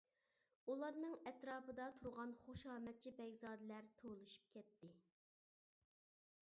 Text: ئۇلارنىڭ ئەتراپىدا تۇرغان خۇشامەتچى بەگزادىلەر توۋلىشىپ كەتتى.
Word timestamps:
ئۇلارنىڭ 0.69 1.11
ئەتراپىدا 1.31 1.85
تۇرغان 2.05 2.33
خۇشامەتچى 2.47 3.15
بەگزادىلەر 3.21 3.93
توۋلىشىپ 4.01 4.51
كەتتى. 4.57 4.93